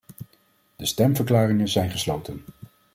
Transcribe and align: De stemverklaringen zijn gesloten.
De 0.75 0.85
stemverklaringen 0.85 1.67
zijn 1.67 1.89
gesloten. 1.91 2.41